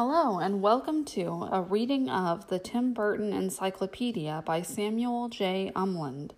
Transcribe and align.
Hello, 0.00 0.38
and 0.38 0.62
welcome 0.62 1.04
to 1.06 1.48
a 1.50 1.60
reading 1.60 2.08
of 2.08 2.46
the 2.46 2.60
Tim 2.60 2.92
Burton 2.92 3.32
Encyclopedia 3.32 4.44
by 4.46 4.62
Samuel 4.62 5.28
J. 5.28 5.72
Umland. 5.74 6.30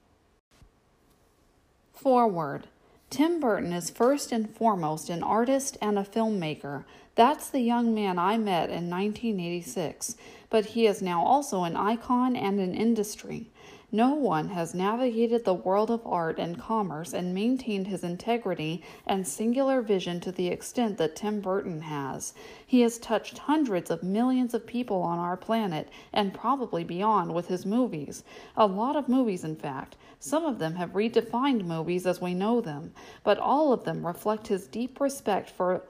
Foreword 1.92 2.69
Tim 3.10 3.38
Burton 3.38 3.74
is 3.74 3.90
first 3.90 4.33
and 4.33 4.49
foremost 4.49 5.10
an 5.10 5.22
artist 5.22 5.76
and 5.83 5.99
a 5.99 6.04
filmmaker. 6.04 6.85
That's 7.17 7.51
the 7.51 7.60
young 7.60 7.94
man 7.94 8.19
I 8.19 8.38
met 8.38 8.71
in 8.71 8.88
1986, 8.88 10.17
but 10.49 10.65
he 10.65 10.87
is 10.87 11.03
now 11.03 11.22
also 11.22 11.65
an 11.65 11.77
icon 11.77 12.37
and 12.37 12.61
an 12.61 12.74
industry. 12.74 13.51
No 13.93 14.15
one 14.15 14.51
has 14.51 14.72
navigated 14.72 15.45
the 15.45 15.53
world 15.53 15.90
of 15.90 16.07
art 16.07 16.39
and 16.39 16.57
commerce 16.57 17.12
and 17.12 17.34
maintained 17.34 17.89
his 17.89 18.05
integrity 18.05 18.84
and 19.05 19.27
singular 19.27 19.83
vision 19.83 20.20
to 20.20 20.30
the 20.30 20.47
extent 20.47 20.97
that 20.98 21.16
Tim 21.16 21.41
Burton 21.41 21.80
has. 21.80 22.33
He 22.65 22.83
has 22.83 22.98
touched 22.98 23.39
hundreds 23.39 23.91
of 23.91 24.05
millions 24.05 24.55
of 24.55 24.65
people 24.65 25.03
on 25.03 25.19
our 25.19 25.37
planet 25.37 25.89
and 26.12 26.33
probably 26.33 26.84
beyond 26.84 27.34
with 27.34 27.48
his 27.48 27.67
movies. 27.67 28.23
A 28.57 28.65
lot 28.65 28.95
of 28.95 29.09
movies, 29.09 29.43
in 29.43 29.57
fact. 29.57 29.97
Some 30.20 30.45
of 30.45 30.61
them 30.61 30.77
have 30.77 30.93
redefined 30.93 31.65
movies 31.65 32.07
as 32.07 32.20
we 32.20 32.33
know 32.33 32.61
them, 32.61 32.95
but 33.25 33.39
all 33.39 33.73
of 33.73 33.83
them 33.83 34.07
reflect 34.07 34.47
his 34.47 34.69
deep 34.69 35.01
respect 35.01 35.51
for 35.51 35.83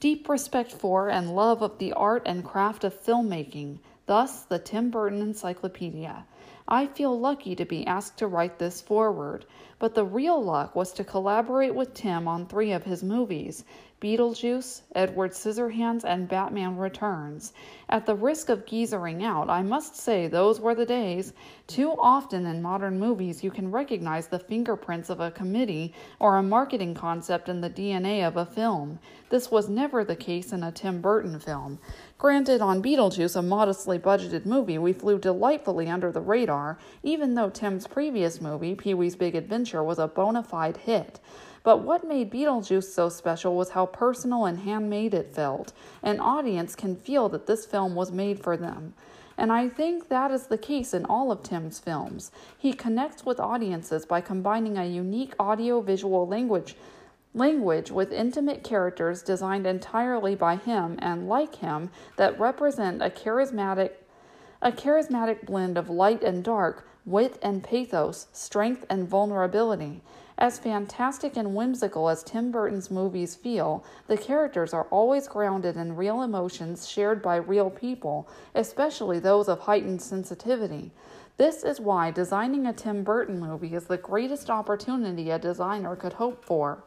deep 0.00 0.26
respect 0.26 0.72
for 0.72 1.10
and 1.10 1.36
love 1.36 1.60
of 1.60 1.76
the 1.76 1.92
art 1.92 2.22
and 2.24 2.46
craft 2.46 2.82
of 2.82 2.98
filmmaking. 2.98 3.78
Thus, 4.06 4.42
the 4.44 4.58
Tim 4.58 4.90
Burton 4.90 5.20
Encyclopedia. 5.20 6.24
I 6.68 6.86
feel 6.86 7.18
lucky 7.18 7.54
to 7.56 7.64
be 7.64 7.86
asked 7.86 8.18
to 8.18 8.26
write 8.26 8.58
this 8.58 8.80
foreword, 8.80 9.46
but 9.78 9.94
the 9.94 10.04
real 10.04 10.42
luck 10.42 10.74
was 10.74 10.92
to 10.94 11.04
collaborate 11.04 11.74
with 11.74 11.94
Tim 11.94 12.28
on 12.28 12.46
three 12.46 12.72
of 12.72 12.84
his 12.84 13.02
movies 13.02 13.64
Beetlejuice, 14.02 14.80
Edward 14.96 15.30
Scissorhands, 15.30 16.02
and 16.02 16.28
Batman 16.28 16.76
Returns. 16.76 17.52
At 17.88 18.04
the 18.04 18.16
risk 18.16 18.48
of 18.48 18.66
geezering 18.66 19.22
out, 19.22 19.48
I 19.48 19.62
must 19.62 19.94
say 19.94 20.26
those 20.26 20.58
were 20.58 20.74
the 20.74 20.84
days. 20.84 21.34
Too 21.68 21.94
often 22.00 22.44
in 22.46 22.60
modern 22.60 22.98
movies, 22.98 23.44
you 23.44 23.52
can 23.52 23.70
recognize 23.70 24.26
the 24.26 24.40
fingerprints 24.40 25.08
of 25.08 25.20
a 25.20 25.30
committee 25.30 25.94
or 26.18 26.36
a 26.36 26.42
marketing 26.42 26.94
concept 26.94 27.48
in 27.48 27.60
the 27.60 27.70
DNA 27.70 28.26
of 28.26 28.36
a 28.36 28.44
film. 28.44 28.98
This 29.30 29.52
was 29.52 29.68
never 29.68 30.02
the 30.02 30.16
case 30.16 30.52
in 30.52 30.64
a 30.64 30.72
Tim 30.72 31.00
Burton 31.00 31.38
film. 31.38 31.78
Granted, 32.18 32.60
on 32.60 32.82
Beetlejuice, 32.82 33.36
a 33.36 33.42
modestly 33.42 34.00
budgeted 34.00 34.44
movie, 34.44 34.78
we 34.78 34.92
flew 34.92 35.18
delightfully 35.18 35.88
under 35.88 36.10
the 36.10 36.20
radar, 36.20 36.76
even 37.04 37.34
though 37.34 37.50
Tim's 37.50 37.86
previous 37.86 38.40
movie, 38.40 38.74
Pee 38.74 38.94
Wee's 38.94 39.14
Big 39.14 39.36
Adventure, 39.36 39.84
was 39.84 40.00
a 40.00 40.08
bona 40.08 40.42
fide 40.42 40.78
hit. 40.78 41.20
But 41.62 41.82
what 41.82 42.06
made 42.06 42.30
Beetlejuice 42.30 42.92
so 42.92 43.08
special 43.08 43.54
was 43.54 43.70
how 43.70 43.86
personal 43.86 44.46
and 44.46 44.60
handmade 44.60 45.14
it 45.14 45.32
felt. 45.32 45.72
An 46.02 46.18
audience 46.18 46.74
can 46.74 46.96
feel 46.96 47.28
that 47.28 47.46
this 47.46 47.64
film 47.64 47.94
was 47.94 48.10
made 48.10 48.40
for 48.40 48.56
them. 48.56 48.94
And 49.38 49.52
I 49.52 49.68
think 49.68 50.08
that 50.08 50.30
is 50.30 50.46
the 50.46 50.58
case 50.58 50.92
in 50.92 51.04
all 51.04 51.32
of 51.32 51.42
Tim's 51.42 51.78
films. 51.78 52.30
He 52.58 52.72
connects 52.72 53.24
with 53.24 53.40
audiences 53.40 54.04
by 54.04 54.20
combining 54.20 54.76
a 54.76 54.84
unique 54.84 55.34
audio 55.38 55.80
visual 55.80 56.26
language 56.26 56.76
language 57.34 57.90
with 57.90 58.12
intimate 58.12 58.62
characters 58.62 59.22
designed 59.22 59.66
entirely 59.66 60.34
by 60.34 60.56
him 60.56 60.98
and 61.00 61.28
like 61.28 61.54
him 61.56 61.88
that 62.16 62.38
represent 62.38 63.00
a 63.00 63.08
charismatic 63.08 63.92
a 64.60 64.70
charismatic 64.70 65.44
blend 65.44 65.76
of 65.76 65.90
light 65.90 66.22
and 66.22 66.44
dark, 66.44 66.86
wit 67.04 67.36
and 67.42 67.64
pathos, 67.64 68.28
strength 68.32 68.84
and 68.88 69.08
vulnerability. 69.08 70.00
As 70.42 70.58
fantastic 70.58 71.36
and 71.36 71.54
whimsical 71.54 72.08
as 72.08 72.24
Tim 72.24 72.50
Burton's 72.50 72.90
movies 72.90 73.36
feel, 73.36 73.84
the 74.08 74.16
characters 74.16 74.74
are 74.74 74.88
always 74.90 75.28
grounded 75.28 75.76
in 75.76 75.94
real 75.94 76.20
emotions 76.20 76.88
shared 76.88 77.22
by 77.22 77.36
real 77.36 77.70
people, 77.70 78.28
especially 78.52 79.20
those 79.20 79.48
of 79.48 79.60
heightened 79.60 80.02
sensitivity. 80.02 80.90
This 81.36 81.62
is 81.62 81.78
why 81.78 82.10
designing 82.10 82.66
a 82.66 82.72
Tim 82.72 83.04
Burton 83.04 83.38
movie 83.38 83.76
is 83.76 83.84
the 83.84 83.96
greatest 83.96 84.50
opportunity 84.50 85.30
a 85.30 85.38
designer 85.38 85.94
could 85.94 86.14
hope 86.14 86.44
for. 86.44 86.82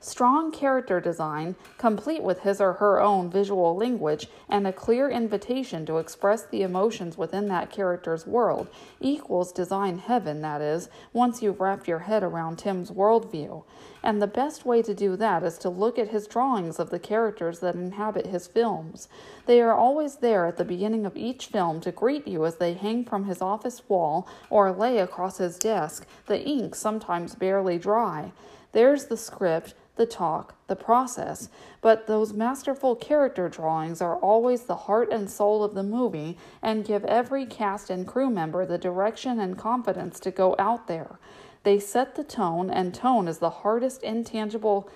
Strong 0.00 0.52
character 0.52 1.00
design, 1.00 1.56
complete 1.78 2.22
with 2.22 2.40
his 2.40 2.60
or 2.60 2.74
her 2.74 3.00
own 3.00 3.30
visual 3.30 3.76
language 3.76 4.28
and 4.48 4.66
a 4.66 4.72
clear 4.72 5.08
invitation 5.08 5.86
to 5.86 5.98
express 5.98 6.44
the 6.44 6.62
emotions 6.62 7.16
within 7.16 7.48
that 7.48 7.70
character's 7.70 8.26
world, 8.26 8.68
equals 9.00 9.52
design 9.52 9.98
heaven, 9.98 10.42
that 10.42 10.60
is, 10.60 10.88
once 11.12 11.42
you've 11.42 11.60
wrapped 11.60 11.88
your 11.88 12.00
head 12.00 12.22
around 12.22 12.58
Tim's 12.58 12.90
worldview. 12.90 13.64
And 14.02 14.20
the 14.20 14.26
best 14.26 14.66
way 14.66 14.82
to 14.82 14.94
do 14.94 15.16
that 15.16 15.42
is 15.42 15.56
to 15.58 15.70
look 15.70 15.98
at 15.98 16.08
his 16.08 16.26
drawings 16.26 16.78
of 16.78 16.90
the 16.90 16.98
characters 16.98 17.60
that 17.60 17.74
inhabit 17.74 18.26
his 18.26 18.46
films. 18.46 19.08
They 19.46 19.62
are 19.62 19.72
always 19.72 20.16
there 20.16 20.44
at 20.44 20.58
the 20.58 20.64
beginning 20.64 21.06
of 21.06 21.16
each 21.16 21.46
film 21.46 21.80
to 21.80 21.90
greet 21.90 22.28
you 22.28 22.44
as 22.44 22.56
they 22.56 22.74
hang 22.74 23.06
from 23.06 23.24
his 23.24 23.40
office 23.40 23.82
wall 23.88 24.28
or 24.50 24.70
lay 24.72 24.98
across 24.98 25.38
his 25.38 25.58
desk, 25.58 26.06
the 26.26 26.42
ink 26.42 26.74
sometimes 26.74 27.34
barely 27.34 27.78
dry. 27.78 28.32
There's 28.72 29.06
the 29.06 29.16
script 29.16 29.74
the 29.96 30.06
talk, 30.06 30.54
the 30.66 30.76
process, 30.76 31.48
but 31.80 32.06
those 32.06 32.32
masterful 32.32 32.96
character 32.96 33.48
drawings 33.48 34.00
are 34.00 34.16
always 34.16 34.62
the 34.62 34.74
heart 34.74 35.12
and 35.12 35.30
soul 35.30 35.62
of 35.62 35.74
the 35.74 35.82
movie 35.82 36.36
and 36.62 36.84
give 36.84 37.04
every 37.04 37.46
cast 37.46 37.90
and 37.90 38.06
crew 38.06 38.28
member 38.28 38.66
the 38.66 38.78
direction 38.78 39.38
and 39.38 39.58
confidence 39.58 40.18
to 40.20 40.30
go 40.30 40.56
out 40.58 40.88
there. 40.88 41.18
They 41.62 41.78
set 41.78 42.14
the 42.14 42.24
tone, 42.24 42.70
and 42.70 42.94
tone 42.94 43.28
is 43.28 43.38
the 43.38 43.50
hardest 43.50 44.02
intangible 44.02 44.90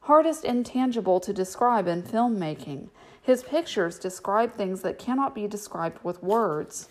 hardest 0.00 0.44
intangible 0.44 1.18
to 1.18 1.32
describe 1.32 1.88
in 1.88 2.00
filmmaking. 2.00 2.88
His 3.20 3.42
pictures 3.42 3.98
describe 3.98 4.52
things 4.52 4.82
that 4.82 5.00
cannot 5.00 5.34
be 5.34 5.48
described 5.48 5.98
with 6.04 6.22
words. 6.22 6.88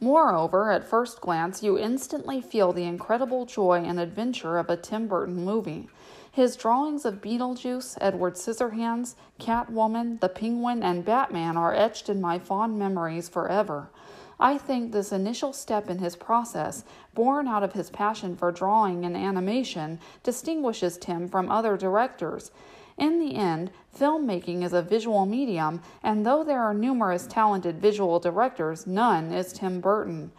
Moreover, 0.00 0.70
at 0.70 0.88
first 0.88 1.20
glance, 1.20 1.62
you 1.62 1.78
instantly 1.78 2.40
feel 2.40 2.72
the 2.72 2.84
incredible 2.84 3.46
joy 3.46 3.82
and 3.84 3.98
adventure 3.98 4.58
of 4.58 4.68
a 4.68 4.76
Tim 4.76 5.06
Burton 5.06 5.44
movie. 5.44 5.88
His 6.30 6.56
drawings 6.56 7.04
of 7.04 7.20
Beetlejuice, 7.20 7.96
Edward 8.00 8.34
Scissorhands, 8.34 9.14
Catwoman, 9.38 10.20
the 10.20 10.28
Penguin, 10.28 10.82
and 10.82 11.04
Batman 11.04 11.56
are 11.56 11.72
etched 11.72 12.08
in 12.08 12.20
my 12.20 12.40
fond 12.40 12.76
memories 12.76 13.28
forever. 13.28 13.88
I 14.40 14.58
think 14.58 14.90
this 14.90 15.12
initial 15.12 15.52
step 15.52 15.88
in 15.88 15.98
his 15.98 16.16
process, 16.16 16.84
born 17.14 17.46
out 17.46 17.62
of 17.62 17.74
his 17.74 17.88
passion 17.88 18.36
for 18.36 18.50
drawing 18.50 19.04
and 19.04 19.16
animation, 19.16 20.00
distinguishes 20.24 20.98
Tim 20.98 21.28
from 21.28 21.50
other 21.50 21.76
directors. 21.76 22.50
In 22.96 23.18
the 23.18 23.34
end, 23.34 23.70
filmmaking 23.96 24.62
is 24.62 24.72
a 24.72 24.82
visual 24.82 25.26
medium, 25.26 25.82
and 26.02 26.24
though 26.24 26.44
there 26.44 26.62
are 26.62 26.74
numerous 26.74 27.26
talented 27.26 27.80
visual 27.80 28.20
directors, 28.20 28.86
none 28.86 29.32
is 29.32 29.52
Tim 29.52 29.80
Burton. 29.80 30.30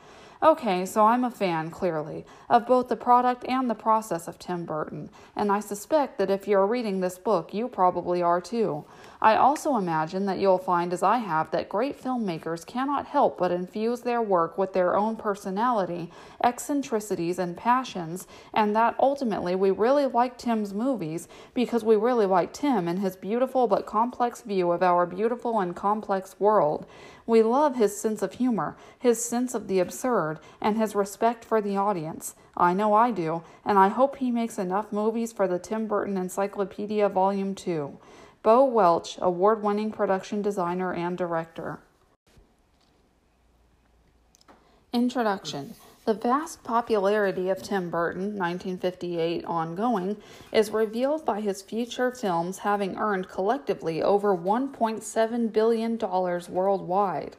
Okay, 0.45 0.85
so 0.85 1.07
I'm 1.07 1.23
a 1.23 1.31
fan, 1.31 1.72
clearly, 1.72 2.23
of 2.51 2.67
both 2.67 2.88
the 2.88 2.95
product 2.95 3.45
and 3.47 3.67
the 3.67 3.73
process 3.73 4.28
of 4.28 4.38
Tim 4.38 4.63
Burton, 4.63 5.09
and 5.35 5.51
I 5.51 5.59
suspect 5.59 6.19
that 6.19 6.29
if 6.29 6.47
you're 6.47 6.67
reading 6.67 7.00
this 7.00 7.17
book, 7.17 7.51
you 7.51 7.67
probably 7.67 8.22
are 8.22 8.39
too. 8.39 8.85
I 9.19 9.38
also 9.38 9.75
imagine 9.75 10.28
that 10.28 10.38
you'll 10.38 10.59
find, 10.59 10.94
as 10.94 11.01
I 11.01 11.17
have, 11.17 11.50
that 11.50 11.67
great 11.67 12.00
filmmakers 12.00 12.63
cannot 12.63 13.07
help 13.07 13.39
but 13.39 13.51
infuse 13.51 14.01
their 14.01 14.22
work 14.22 14.55
with 14.55 14.73
their 14.73 14.95
own 14.95 15.16
personality, 15.16 16.11
eccentricities, 16.44 17.39
and 17.39 17.57
passions, 17.57 18.28
and 18.53 18.75
that 18.75 18.94
ultimately 19.00 19.55
we 19.55 19.72
really 19.72 20.05
like 20.05 20.38
Tim's 20.38 20.75
movies 20.75 21.28
because 21.55 21.84
we 21.84 21.95
really 21.95 22.28
like 22.28 22.53
Tim 22.53 22.88
and 22.88 23.00
his 23.00 23.16
beautiful 23.16 23.66
but 23.66 23.88
complex 23.88 24.44
view 24.44 24.69
of 24.69 24.84
our 24.84 25.07
beautiful 25.07 25.59
and 25.59 25.75
complex 25.75 26.39
world. 26.39 26.85
We 27.25 27.41
love 27.41 27.75
his 27.75 28.00
sense 28.00 28.22
of 28.22 28.34
humor, 28.34 28.78
his 29.00 29.25
sense 29.25 29.55
of 29.55 29.67
the 29.67 29.79
absurd, 29.79 30.34
and 30.62 30.78
his 30.78 30.96
respect 30.96 31.44
for 31.44 31.62
the 31.62 31.78
audience. 31.78 32.35
I 32.57 32.73
know 32.73 32.94
I 32.94 33.12
do, 33.12 33.44
and 33.66 33.78
I 33.78 33.90
hope 33.90 34.18
he 34.18 34.31
makes 34.31 34.57
enough 34.57 34.91
movies 34.91 35.34
for 35.34 35.47
the 35.47 35.59
Tim 35.59 35.88
Burton 35.88 36.18
Encyclopedia 36.18 37.09
Volume 37.09 37.56
2. 37.56 37.97
Bo 38.43 38.64
Welch, 38.64 39.17
award 39.22 39.64
winning 39.64 39.91
production 39.91 40.41
designer 40.41 40.93
and 40.93 41.17
director. 41.17 41.79
Introduction 44.93 45.73
The 46.05 46.14
vast 46.14 46.64
popularity 46.64 47.49
of 47.49 47.61
Tim 47.61 47.90
Burton, 47.90 48.37
1958 48.37 49.43
ongoing, 49.46 50.16
is 50.53 50.70
revealed 50.70 51.26
by 51.26 51.41
his 51.41 51.61
future 51.61 52.11
films 52.11 52.59
having 52.59 52.96
earned 52.97 53.28
collectively 53.28 54.02
over 54.02 54.37
$1.7 54.37 55.52
billion 55.52 55.97
worldwide. 55.97 57.35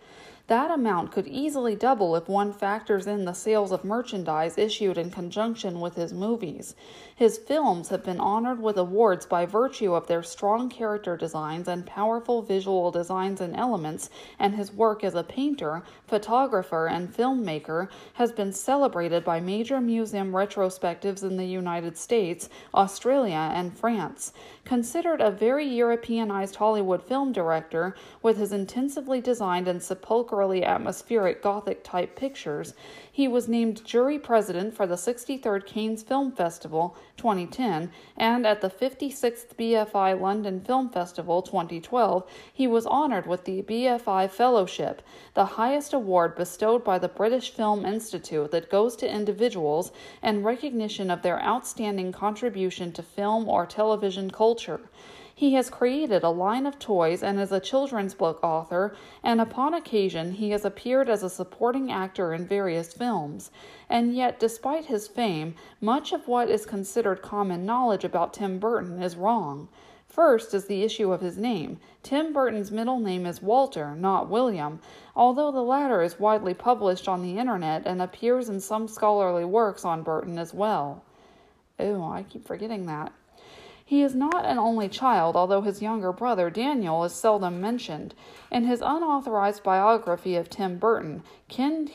That 0.48 0.70
amount 0.70 1.10
could 1.10 1.26
easily 1.26 1.74
double 1.74 2.14
if 2.14 2.28
one 2.28 2.52
factors 2.52 3.08
in 3.08 3.24
the 3.24 3.32
sales 3.32 3.72
of 3.72 3.84
merchandise 3.84 4.56
issued 4.56 4.96
in 4.96 5.10
conjunction 5.10 5.80
with 5.80 5.96
his 5.96 6.12
movies. 6.12 6.76
His 7.16 7.36
films 7.36 7.88
have 7.88 8.04
been 8.04 8.20
honored 8.20 8.62
with 8.62 8.76
awards 8.76 9.26
by 9.26 9.44
virtue 9.44 9.92
of 9.94 10.06
their 10.06 10.22
strong 10.22 10.68
character 10.68 11.16
designs 11.16 11.66
and 11.66 11.84
powerful 11.84 12.42
visual 12.42 12.92
designs 12.92 13.40
and 13.40 13.56
elements, 13.56 14.08
and 14.38 14.54
his 14.54 14.72
work 14.72 15.02
as 15.02 15.16
a 15.16 15.24
painter, 15.24 15.82
photographer, 16.06 16.86
and 16.86 17.12
filmmaker 17.12 17.88
has 18.12 18.30
been 18.30 18.52
celebrated 18.52 19.24
by 19.24 19.40
major 19.40 19.80
museum 19.80 20.30
retrospectives 20.30 21.24
in 21.24 21.38
the 21.38 21.46
United 21.46 21.96
States, 21.96 22.48
Australia, 22.72 23.50
and 23.52 23.76
France. 23.76 24.32
Considered 24.64 25.20
a 25.20 25.30
very 25.30 25.66
Europeanized 25.66 26.54
Hollywood 26.54 27.02
film 27.02 27.32
director 27.32 27.96
with 28.22 28.36
his 28.36 28.52
intensively 28.52 29.20
designed 29.20 29.66
and 29.66 29.82
sepulchrally 30.36 30.62
atmospheric 30.62 31.42
Gothic 31.42 31.82
type 31.82 32.14
pictures, 32.14 32.74
he 33.10 33.26
was 33.26 33.48
named 33.48 33.84
jury 33.86 34.18
president 34.18 34.74
for 34.74 34.86
the 34.86 34.94
63rd 34.94 35.64
Cannes 35.64 36.02
Film 36.02 36.30
Festival 36.30 36.94
2010, 37.16 37.90
and 38.18 38.46
at 38.46 38.60
the 38.60 38.68
56th 38.68 39.54
BFI 39.58 40.20
London 40.20 40.60
Film 40.60 40.90
Festival 40.90 41.40
2012, 41.40 42.28
he 42.52 42.66
was 42.66 42.84
honored 42.84 43.26
with 43.26 43.44
the 43.46 43.62
BFI 43.62 44.30
Fellowship, 44.30 45.00
the 45.32 45.46
highest 45.46 45.94
award 45.94 46.36
bestowed 46.36 46.84
by 46.84 46.98
the 46.98 47.08
British 47.08 47.50
Film 47.50 47.86
Institute 47.86 48.50
that 48.50 48.70
goes 48.70 48.94
to 48.96 49.10
individuals 49.10 49.90
in 50.22 50.42
recognition 50.42 51.10
of 51.10 51.22
their 51.22 51.42
outstanding 51.42 52.12
contribution 52.12 52.92
to 52.92 53.02
film 53.02 53.48
or 53.48 53.64
television 53.64 54.30
culture. 54.30 54.80
He 55.38 55.52
has 55.52 55.68
created 55.68 56.22
a 56.22 56.30
line 56.30 56.64
of 56.64 56.78
toys 56.78 57.22
and 57.22 57.38
is 57.38 57.52
a 57.52 57.60
children's 57.60 58.14
book 58.14 58.42
author, 58.42 58.96
and 59.22 59.38
upon 59.38 59.74
occasion 59.74 60.32
he 60.32 60.48
has 60.52 60.64
appeared 60.64 61.10
as 61.10 61.22
a 61.22 61.28
supporting 61.28 61.92
actor 61.92 62.32
in 62.32 62.46
various 62.46 62.94
films. 62.94 63.50
And 63.90 64.14
yet, 64.16 64.40
despite 64.40 64.86
his 64.86 65.06
fame, 65.06 65.54
much 65.78 66.14
of 66.14 66.26
what 66.26 66.48
is 66.48 66.64
considered 66.64 67.20
common 67.20 67.66
knowledge 67.66 68.02
about 68.02 68.32
Tim 68.32 68.58
Burton 68.58 69.02
is 69.02 69.14
wrong. 69.14 69.68
First 70.08 70.54
is 70.54 70.68
the 70.68 70.82
issue 70.82 71.12
of 71.12 71.20
his 71.20 71.36
name. 71.36 71.80
Tim 72.02 72.32
Burton's 72.32 72.70
middle 72.70 72.98
name 72.98 73.26
is 73.26 73.42
Walter, 73.42 73.94
not 73.94 74.30
William, 74.30 74.80
although 75.14 75.52
the 75.52 75.60
latter 75.60 76.00
is 76.00 76.18
widely 76.18 76.54
published 76.54 77.08
on 77.08 77.20
the 77.20 77.36
internet 77.36 77.82
and 77.84 78.00
appears 78.00 78.48
in 78.48 78.58
some 78.58 78.88
scholarly 78.88 79.44
works 79.44 79.84
on 79.84 80.02
Burton 80.02 80.38
as 80.38 80.54
well. 80.54 81.04
Oh, 81.78 82.10
I 82.10 82.22
keep 82.22 82.46
forgetting 82.46 82.86
that. 82.86 83.12
He 83.86 84.02
is 84.02 84.16
not 84.16 84.44
an 84.44 84.58
only 84.58 84.88
child, 84.88 85.36
although 85.36 85.60
his 85.60 85.80
younger 85.80 86.12
brother, 86.12 86.50
Daniel, 86.50 87.04
is 87.04 87.14
seldom 87.14 87.60
mentioned. 87.60 88.16
In 88.50 88.64
his 88.64 88.82
unauthorized 88.84 89.62
biography 89.62 90.34
of 90.34 90.50
Tim 90.50 90.76
Burton, 90.76 91.22
Ken, 91.48 91.88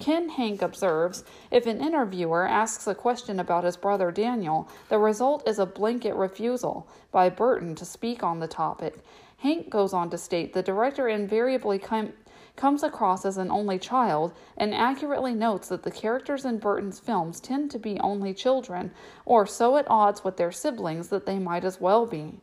Ken 0.00 0.28
Hanke 0.28 0.62
observes 0.62 1.22
if 1.52 1.66
an 1.66 1.80
interviewer 1.80 2.44
asks 2.48 2.88
a 2.88 2.96
question 2.96 3.38
about 3.38 3.62
his 3.62 3.76
brother 3.76 4.10
Daniel, 4.10 4.68
the 4.88 4.98
result 4.98 5.46
is 5.48 5.60
a 5.60 5.66
blanket 5.66 6.16
refusal 6.16 6.88
by 7.12 7.28
Burton 7.28 7.76
to 7.76 7.84
speak 7.84 8.24
on 8.24 8.40
the 8.40 8.48
topic. 8.48 8.98
Hanke 9.44 9.70
goes 9.70 9.92
on 9.92 10.10
to 10.10 10.18
state 10.18 10.52
the 10.52 10.64
director 10.64 11.06
invariably 11.06 11.78
com- 11.78 12.12
comes 12.56 12.82
across 12.82 13.24
as 13.24 13.36
an 13.36 13.50
only 13.50 13.78
child 13.78 14.32
and 14.56 14.74
accurately 14.74 15.34
notes 15.34 15.68
that 15.68 15.82
the 15.82 15.90
characters 15.90 16.44
in 16.44 16.58
Burton's 16.58 16.98
films 16.98 17.38
tend 17.38 17.70
to 17.70 17.78
be 17.78 18.00
only 18.00 18.32
children, 18.32 18.90
or 19.24 19.46
so 19.46 19.76
at 19.76 19.88
odds 19.90 20.24
with 20.24 20.36
their 20.36 20.52
siblings 20.52 21.08
that 21.08 21.26
they 21.26 21.38
might 21.38 21.64
as 21.64 21.80
well 21.80 22.06
be. 22.06 22.40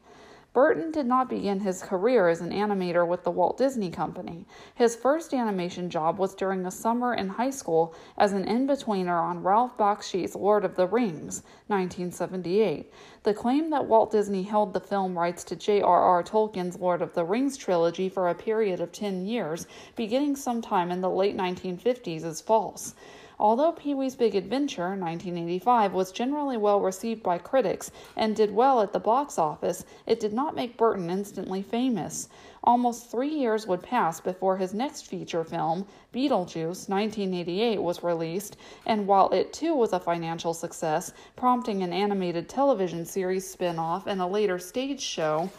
Burton 0.53 0.91
did 0.91 1.07
not 1.07 1.31
begin 1.31 1.61
his 1.61 1.81
career 1.81 2.29
as 2.29 2.39
an 2.39 2.51
animator 2.51 3.07
with 3.07 3.23
the 3.23 3.31
Walt 3.31 3.57
Disney 3.57 3.89
Company. 3.89 4.45
His 4.75 4.95
first 4.95 5.33
animation 5.33 5.89
job 5.89 6.19
was 6.19 6.35
during 6.35 6.63
a 6.67 6.71
summer 6.71 7.15
in 7.15 7.27
high 7.27 7.50
school 7.50 7.95
as 8.19 8.33
an 8.33 8.47
in 8.47 8.67
betweener 8.67 9.19
on 9.19 9.41
Ralph 9.41 9.75
Bakshi's 9.77 10.35
Lord 10.35 10.63
of 10.63 10.75
the 10.75 10.85
Rings, 10.85 11.41
1978. 11.67 12.94
The 13.23 13.33
claim 13.33 13.71
that 13.71 13.88
Walt 13.88 14.11
Disney 14.11 14.44
held 14.44 14.73
the 14.73 14.79
film 14.79 15.17
rights 15.17 15.44
to 15.45 15.55
J.R.R. 15.55 16.21
Tolkien's 16.21 16.79
Lord 16.79 17.01
of 17.01 17.15
the 17.15 17.25
Rings 17.25 17.57
trilogy 17.57 18.07
for 18.07 18.29
a 18.29 18.35
period 18.35 18.79
of 18.79 18.91
10 18.91 19.25
years, 19.25 19.65
beginning 19.95 20.35
sometime 20.35 20.91
in 20.91 21.01
the 21.01 21.09
late 21.09 21.35
1950s, 21.35 22.23
is 22.23 22.41
false. 22.41 22.94
Although 23.39 23.71
Pee 23.71 23.94
Wee's 23.94 24.15
Big 24.15 24.35
Adventure, 24.35 24.89
1985, 24.89 25.94
was 25.94 26.12
generally 26.12 26.56
well 26.56 26.80
received 26.80 27.24
by 27.24 27.38
critics 27.38 27.91
and 28.15 28.35
did 28.35 28.53
well 28.53 28.81
at 28.81 28.94
the 28.94 29.00
box 29.00 29.39
office, 29.39 29.85
it 30.06 30.19
did 30.19 30.33
not 30.33 30.56
make 30.56 30.77
Burton 30.77 31.09
instantly 31.09 31.62
famous. 31.62 32.30
Almost 32.63 33.09
three 33.09 33.33
years 33.33 33.68
would 33.68 33.81
pass 33.81 34.21
before 34.21 34.57
his 34.57 34.74
next 34.74 35.07
feature 35.07 35.44
film, 35.44 35.85
Beetlejuice, 36.13 36.88
1988, 36.88 37.81
was 37.81 38.03
released, 38.03 38.56
and 38.85 39.07
while 39.07 39.30
it 39.31 39.51
too 39.51 39.75
was 39.75 39.94
a 39.94 40.00
financial 40.00 40.53
success, 40.53 41.12
prompting 41.36 41.83
an 41.83 41.91
animated 41.91 42.47
television 42.47 43.03
series 43.03 43.50
spin 43.50 43.79
off 43.79 44.07
and 44.07 44.21
a 44.21 44.27
later 44.27 44.59
stage 44.59 45.01
show, 45.01 45.50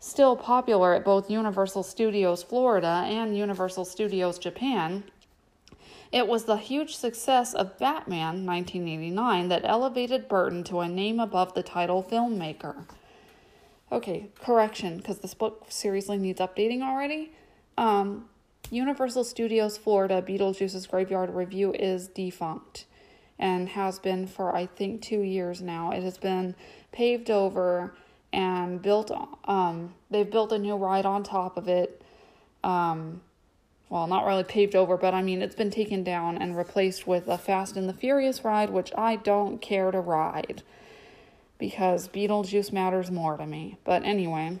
still 0.00 0.34
popular 0.34 0.94
at 0.94 1.04
both 1.04 1.30
Universal 1.30 1.84
Studios 1.84 2.42
Florida 2.42 3.04
and 3.06 3.36
Universal 3.36 3.84
Studios 3.84 4.36
Japan, 4.38 5.04
it 6.12 6.28
was 6.28 6.44
the 6.44 6.58
huge 6.58 6.94
success 6.94 7.54
of 7.54 7.78
Batman 7.78 8.44
1989 8.44 9.48
that 9.48 9.62
elevated 9.64 10.28
Burton 10.28 10.62
to 10.64 10.80
a 10.80 10.88
name 10.88 11.18
above 11.18 11.54
the 11.54 11.62
title 11.62 12.04
filmmaker. 12.04 12.84
Okay, 13.90 14.28
correction, 14.40 14.98
because 14.98 15.18
this 15.18 15.34
book 15.34 15.66
seriously 15.68 16.18
needs 16.18 16.38
updating 16.38 16.82
already. 16.82 17.32
Um, 17.78 18.28
Universal 18.70 19.24
Studios 19.24 19.76
Florida 19.76 20.22
Beetlejuice's 20.22 20.86
Graveyard 20.86 21.30
Revue 21.30 21.72
is 21.72 22.08
defunct 22.08 22.86
and 23.38 23.70
has 23.70 23.98
been 23.98 24.26
for 24.26 24.54
I 24.54 24.66
think 24.66 25.02
two 25.02 25.20
years 25.20 25.60
now. 25.60 25.90
It 25.90 26.02
has 26.02 26.16
been 26.16 26.54
paved 26.92 27.30
over 27.30 27.94
and 28.32 28.80
built. 28.80 29.10
Um, 29.44 29.94
they've 30.10 30.30
built 30.30 30.52
a 30.52 30.58
new 30.58 30.76
ride 30.76 31.06
on 31.06 31.22
top 31.22 31.56
of 31.56 31.68
it. 31.68 32.02
Um, 32.62 33.20
well, 33.92 34.06
not 34.06 34.24
really 34.24 34.42
paved 34.42 34.74
over, 34.74 34.96
but 34.96 35.12
I 35.12 35.20
mean, 35.20 35.42
it's 35.42 35.54
been 35.54 35.70
taken 35.70 36.02
down 36.02 36.38
and 36.38 36.56
replaced 36.56 37.06
with 37.06 37.28
a 37.28 37.36
Fast 37.36 37.76
and 37.76 37.86
the 37.86 37.92
Furious 37.92 38.42
ride, 38.42 38.70
which 38.70 38.90
I 38.96 39.16
don't 39.16 39.60
care 39.60 39.90
to 39.90 40.00
ride 40.00 40.62
because 41.58 42.08
Beetlejuice 42.08 42.72
matters 42.72 43.10
more 43.10 43.36
to 43.36 43.46
me. 43.46 43.76
But 43.84 44.02
anyway, 44.02 44.60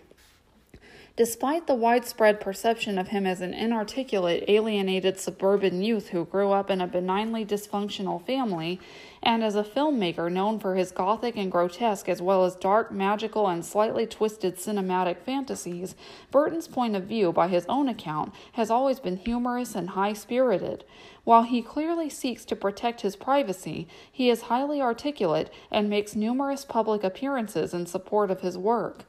Despite 1.14 1.66
the 1.66 1.74
widespread 1.74 2.40
perception 2.40 2.96
of 2.96 3.08
him 3.08 3.26
as 3.26 3.42
an 3.42 3.52
inarticulate, 3.52 4.44
alienated 4.48 5.20
suburban 5.20 5.82
youth 5.82 6.08
who 6.08 6.24
grew 6.24 6.52
up 6.52 6.70
in 6.70 6.80
a 6.80 6.86
benignly 6.86 7.44
dysfunctional 7.44 8.24
family, 8.24 8.80
and 9.22 9.44
as 9.44 9.54
a 9.54 9.62
filmmaker 9.62 10.32
known 10.32 10.58
for 10.58 10.74
his 10.74 10.90
gothic 10.90 11.36
and 11.36 11.52
grotesque 11.52 12.08
as 12.08 12.22
well 12.22 12.46
as 12.46 12.56
dark, 12.56 12.90
magical, 12.90 13.46
and 13.46 13.62
slightly 13.62 14.06
twisted 14.06 14.56
cinematic 14.56 15.18
fantasies, 15.18 15.94
Burton's 16.30 16.66
point 16.66 16.96
of 16.96 17.04
view, 17.04 17.30
by 17.30 17.48
his 17.48 17.66
own 17.68 17.90
account, 17.90 18.32
has 18.52 18.70
always 18.70 18.98
been 18.98 19.18
humorous 19.18 19.74
and 19.74 19.90
high 19.90 20.14
spirited. 20.14 20.82
While 21.24 21.42
he 21.42 21.60
clearly 21.60 22.08
seeks 22.08 22.46
to 22.46 22.56
protect 22.56 23.02
his 23.02 23.16
privacy, 23.16 23.86
he 24.10 24.30
is 24.30 24.42
highly 24.42 24.80
articulate 24.80 25.50
and 25.70 25.90
makes 25.90 26.16
numerous 26.16 26.64
public 26.64 27.04
appearances 27.04 27.74
in 27.74 27.84
support 27.84 28.30
of 28.30 28.40
his 28.40 28.56
work. 28.56 29.04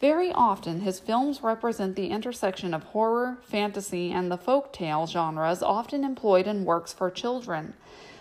Very 0.00 0.32
often, 0.32 0.80
his 0.80 0.98
films 0.98 1.42
represent 1.42 1.94
the 1.94 2.08
intersection 2.08 2.72
of 2.72 2.84
horror, 2.84 3.36
fantasy, 3.42 4.10
and 4.10 4.32
the 4.32 4.38
folk 4.38 4.72
tale 4.72 5.06
genres 5.06 5.62
often 5.62 6.04
employed 6.04 6.46
in 6.46 6.64
works 6.64 6.90
for 6.90 7.10
children. 7.10 7.74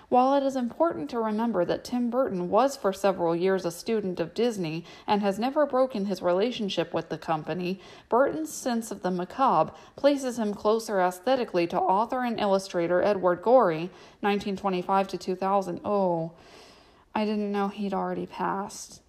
While 0.09 0.33
it 0.33 0.43
is 0.43 0.57
important 0.57 1.09
to 1.12 1.19
remember 1.19 1.63
that 1.63 1.86
Tim 1.86 2.09
Burton 2.09 2.50
was 2.50 2.75
for 2.75 2.91
several 2.91 3.33
years 3.33 3.63
a 3.63 3.71
student 3.71 4.19
of 4.19 4.33
Disney 4.33 4.83
and 5.07 5.21
has 5.21 5.39
never 5.39 5.65
broken 5.65 6.07
his 6.07 6.21
relationship 6.21 6.93
with 6.93 7.07
the 7.07 7.17
company, 7.17 7.79
Burton's 8.09 8.51
sense 8.51 8.91
of 8.91 9.01
the 9.01 9.12
macabre 9.12 9.71
places 9.95 10.38
him 10.38 10.53
closer 10.53 11.00
aesthetically 11.00 11.65
to 11.67 11.79
author 11.79 12.25
and 12.25 12.41
illustrator 12.41 13.01
Edward 13.01 13.41
Gorey, 13.41 13.89
1925 14.19 15.07
to 15.07 15.17
2000. 15.17 15.79
Oh, 15.86 16.33
I 17.15 17.24
didn't 17.24 17.53
know 17.53 17.69
he'd 17.69 17.93
already 17.93 18.25
passed 18.25 19.01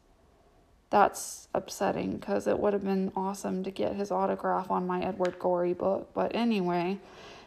that's 0.91 1.49
upsetting 1.55 2.17
because 2.17 2.47
it 2.47 2.59
would 2.59 2.73
have 2.73 2.85
been 2.85 3.13
awesome 3.17 3.63
to 3.65 3.71
get 3.71 3.95
his 3.95 4.11
autograph 4.11 4.71
on 4.71 4.87
my 4.87 5.03
Edward 5.03 5.39
Gorey 5.39 5.73
book. 5.73 6.11
But 6.15 6.35
anyway, 6.35 6.99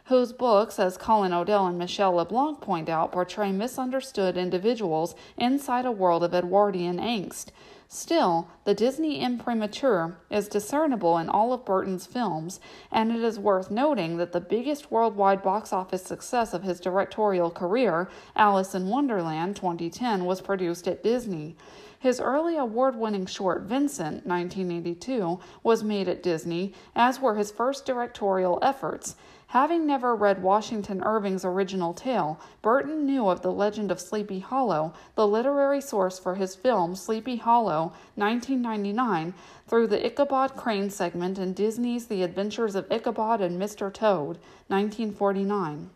whose 0.05 0.33
books, 0.33 0.79
as 0.79 0.97
Colin 0.97 1.33
Odell 1.33 1.67
and 1.67 1.77
Michelle 1.77 2.13
LeBlanc 2.13 2.61
point 2.61 2.89
out, 2.89 3.11
portray 3.11 3.51
misunderstood 3.51 4.37
individuals 4.37 5.15
inside 5.37 5.85
a 5.85 5.91
world 5.91 6.23
of 6.23 6.33
Edwardian 6.33 6.97
angst. 6.97 7.47
Still, 7.87 8.47
the 8.63 8.73
Disney 8.73 9.21
imprimatur 9.21 10.17
is 10.31 10.47
discernible 10.47 11.17
in 11.19 11.29
all 11.29 11.53
of 11.53 11.63
Burton's 11.63 12.07
films, 12.07 12.59
and 12.91 13.11
it 13.11 13.21
is 13.21 13.37
worth 13.37 13.69
noting 13.69 14.17
that 14.17 14.31
the 14.31 14.41
biggest 14.41 14.91
worldwide 14.91 15.43
box 15.43 15.71
office 15.71 16.01
success 16.01 16.55
of 16.55 16.63
his 16.63 16.79
directorial 16.79 17.51
career, 17.51 18.09
Alice 18.35 18.73
in 18.73 18.87
Wonderland 18.87 19.55
2010, 19.55 20.25
was 20.25 20.41
produced 20.41 20.87
at 20.87 21.03
Disney. 21.03 21.55
His 22.03 22.19
early 22.19 22.57
award 22.57 22.97
winning 22.97 23.25
short, 23.25 23.61
Vincent, 23.61 24.27
1982, 24.27 25.39
was 25.63 25.85
made 25.85 26.09
at 26.09 26.21
Disney, 26.21 26.73
as 26.97 27.21
were 27.21 27.35
his 27.35 27.49
first 27.49 27.85
directorial 27.85 28.59
efforts. 28.61 29.15
Having 29.47 29.87
never 29.87 30.13
read 30.13 30.43
Washington 30.43 31.01
Irving's 31.01 31.45
original 31.45 31.93
tale, 31.93 32.41
Burton 32.61 33.05
knew 33.05 33.29
of 33.29 33.41
the 33.41 33.53
legend 33.53 33.89
of 33.89 34.01
Sleepy 34.01 34.39
Hollow, 34.39 34.93
the 35.15 35.25
literary 35.25 35.79
source 35.79 36.19
for 36.19 36.35
his 36.35 36.55
film 36.55 36.97
Sleepy 36.97 37.37
Hollow, 37.37 37.93
1999, 38.15 39.33
through 39.65 39.87
the 39.87 40.05
Ichabod 40.05 40.57
Crane 40.57 40.89
segment 40.89 41.39
in 41.39 41.53
Disney's 41.53 42.07
The 42.07 42.23
Adventures 42.23 42.75
of 42.75 42.91
Ichabod 42.91 43.39
and 43.39 43.57
Mr. 43.57 43.93
Toad, 43.93 44.39
1949. 44.67 45.89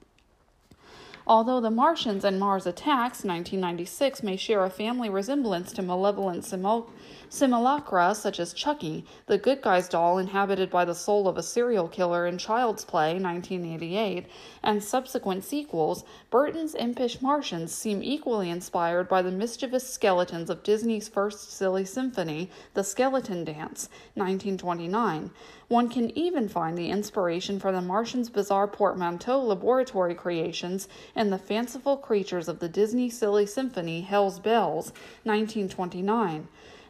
Although 1.29 1.59
The 1.59 1.69
Martians 1.69 2.23
and 2.23 2.39
Mars 2.39 2.65
Attacks, 2.65 3.25
1996, 3.25 4.23
may 4.23 4.37
share 4.37 4.63
a 4.63 4.69
family 4.69 5.09
resemblance 5.09 5.73
to 5.73 5.81
malevolent 5.81 6.45
simul- 6.45 6.89
Simulacra, 7.29 8.15
such 8.15 8.39
as 8.39 8.53
Chucky, 8.53 9.03
the 9.25 9.37
good 9.37 9.61
guy's 9.61 9.89
doll 9.89 10.17
inhabited 10.17 10.69
by 10.69 10.85
the 10.85 10.95
soul 10.95 11.27
of 11.27 11.37
a 11.37 11.43
serial 11.43 11.89
killer 11.89 12.25
in 12.25 12.37
Child's 12.37 12.85
Play, 12.85 13.19
1988, 13.19 14.27
and 14.63 14.81
subsequent 14.81 15.43
sequels, 15.43 16.05
Burton's 16.29 16.73
impish 16.73 17.21
Martians 17.21 17.75
seem 17.75 18.01
equally 18.01 18.49
inspired 18.49 19.09
by 19.09 19.21
the 19.21 19.31
mischievous 19.31 19.85
skeletons 19.89 20.49
of 20.49 20.63
Disney's 20.63 21.09
first 21.09 21.51
silly 21.51 21.83
symphony, 21.83 22.49
The 22.75 22.83
Skeleton 22.85 23.43
Dance, 23.43 23.89
1929. 24.13 25.29
One 25.67 25.89
can 25.89 26.17
even 26.17 26.47
find 26.47 26.77
the 26.77 26.89
inspiration 26.89 27.59
for 27.59 27.73
the 27.73 27.81
Martians' 27.81 28.29
bizarre 28.29 28.69
portmanteau 28.69 29.41
laboratory 29.41 30.15
creations 30.15 30.87
in 31.13 31.29
the 31.29 31.37
fanciful 31.37 31.97
creatures 31.97 32.47
of 32.47 32.59
the 32.59 32.69
Disney 32.69 33.09
Silly 33.09 33.45
Symphony, 33.45 33.99
Hell's 33.99 34.39
Bells, 34.39 34.93
1929. 35.25 36.47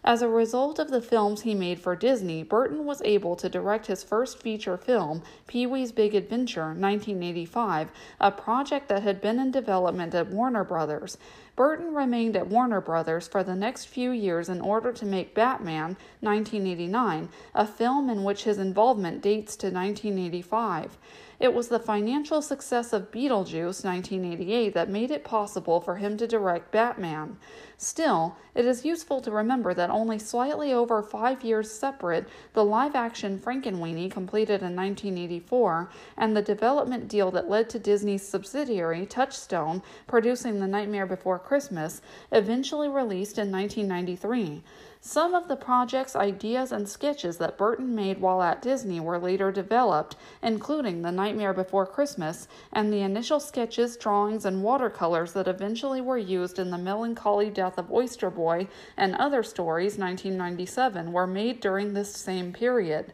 As 0.08 0.22
a 0.22 0.30
result 0.30 0.80
of 0.80 0.90
the 0.90 1.02
films 1.02 1.42
he 1.42 1.54
made 1.54 1.82
for 1.82 1.94
Disney, 1.94 2.42
Burton 2.42 2.86
was 2.86 3.02
able 3.04 3.36
to 3.36 3.50
direct 3.50 3.88
his 3.88 4.06
first 4.06 4.42
feature 4.42 4.78
film, 4.78 5.22
Pee 5.48 5.66
Wee's 5.66 5.92
Big 5.92 6.16
Adventure, 6.16 6.68
1985, 6.68 7.90
a 8.22 8.32
project 8.32 8.88
that 8.88 9.04
had 9.04 9.20
been 9.20 9.38
in 9.38 9.52
development 9.52 10.16
at 10.16 10.30
Warner 10.30 10.64
Brothers. 10.64 11.18
Burton 11.58 11.94
remained 11.94 12.38
at 12.38 12.48
Warner 12.48 12.80
Brothers 12.80 13.28
for 13.28 13.44
the 13.44 13.54
next 13.54 13.90
few 13.90 14.12
years 14.12 14.48
in 14.48 14.62
order 14.62 14.94
to 14.94 15.06
make 15.06 15.36
Batman, 15.36 15.98
1989, 16.22 17.28
a 17.54 17.68
film 17.68 18.10
in 18.10 18.24
which 18.24 18.46
his 18.46 18.60
involvement 18.60 19.22
dates 19.22 19.58
to 19.58 19.68
1985. 19.68 20.98
It 21.40 21.54
was 21.54 21.68
the 21.68 21.80
financial 21.80 22.42
success 22.42 22.94
of 22.94 23.12
Beetlejuice 23.12 23.86
1988 23.86 24.74
that 24.74 24.90
made 24.90 25.12
it 25.12 25.24
possible 25.24 25.80
for 25.80 25.98
him 25.98 26.18
to 26.18 26.28
direct 26.28 26.72
Batman. 26.72 27.38
Still, 27.78 28.36
it 28.56 28.66
is 28.66 28.84
useful 28.84 29.22
to 29.22 29.30
remember 29.30 29.72
that 29.76 29.92
only 29.92 30.18
slightly 30.18 30.74
over 30.74 31.04
five 31.04 31.44
years 31.44 31.70
separate, 31.70 32.28
the 32.54 32.66
live 32.66 32.96
action 32.96 33.38
Frankenweenie, 33.38 34.10
completed 34.10 34.64
in 34.64 34.76
1984, 34.76 35.92
and 36.18 36.36
the 36.36 36.42
development 36.42 37.08
deal 37.08 37.30
that 37.30 37.48
led 37.48 37.70
to 37.70 37.78
Disney's 37.78 38.28
subsidiary, 38.28 39.06
Touchstone, 39.06 39.84
producing 40.08 40.60
The 40.60 40.66
Nightmare 40.66 41.06
Before 41.06 41.38
Christmas, 41.38 42.02
eventually 42.32 42.88
released 42.88 43.38
in 43.38 43.52
1993. 43.52 44.64
Some 45.08 45.34
of 45.36 45.48
the 45.48 45.56
project's 45.56 46.18
ideas 46.18 46.74
and 46.74 46.88
sketches 46.88 47.38
that 47.38 47.58
Burton 47.58 47.96
made 47.96 48.20
while 48.20 48.42
at 48.42 48.62
Disney 48.62 49.00
were 49.00 49.18
later 49.18 49.54
developed, 49.54 50.18
including 50.44 51.02
The 51.02 51.14
Nightmare 51.14 51.54
Before 51.54 51.86
Christmas 51.86 52.50
and 52.74 52.92
the 52.92 53.00
initial 53.00 53.40
sketches, 53.40 53.96
drawings, 53.96 54.44
and 54.44 54.64
watercolors 54.64 55.32
that 55.32 55.48
eventually 55.48 56.02
were 56.02 56.18
used 56.18 56.60
in 56.60 56.72
The 56.72 56.78
Melancholy 56.78 57.50
Death 57.50 57.78
of 57.78 57.90
Oyster 57.90 58.30
Boy 58.30 58.68
and 58.98 59.16
Other 59.16 59.44
Stories 59.44 59.98
1997 59.98 61.14
were 61.14 61.26
made 61.26 61.62
during 61.62 61.94
this 61.94 62.14
same 62.14 62.52
period. 62.52 63.14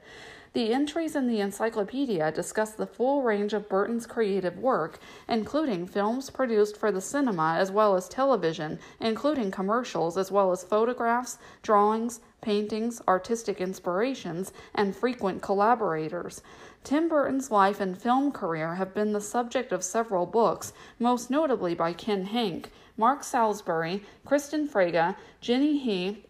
The 0.53 0.71
entries 0.71 1.15
in 1.15 1.27
the 1.27 1.39
encyclopedia 1.39 2.31
discuss 2.31 2.73
the 2.73 2.85
full 2.85 3.23
range 3.23 3.53
of 3.53 3.67
Burton's 3.67 4.05
creative 4.05 4.59
work, 4.59 4.99
including 5.27 5.87
films 5.87 6.29
produced 6.29 6.77
for 6.77 6.91
the 6.91 7.01
cinema 7.01 7.55
as 7.57 7.71
well 7.71 7.95
as 7.95 8.07
television, 8.07 8.77
including 8.99 9.49
commercials, 9.49 10.15
as 10.15 10.31
well 10.31 10.51
as 10.51 10.63
photographs, 10.63 11.39
drawings, 11.63 12.19
paintings, 12.41 13.01
artistic 13.07 13.59
inspirations, 13.61 14.53
and 14.75 14.95
frequent 14.95 15.41
collaborators. 15.41 16.43
Tim 16.83 17.09
Burton's 17.09 17.49
life 17.49 17.79
and 17.79 17.97
film 17.97 18.31
career 18.31 18.75
have 18.75 18.93
been 18.93 19.11
the 19.11 19.21
subject 19.21 19.71
of 19.71 19.83
several 19.83 20.27
books, 20.27 20.71
most 20.99 21.31
notably 21.31 21.73
by 21.73 21.93
Ken 21.93 22.27
Hanke, 22.27 22.67
Mark 22.95 23.23
Salisbury, 23.23 24.03
Kristian 24.23 24.69
Fraga, 24.69 25.15
Jenny 25.41 25.79
He, 25.79 26.25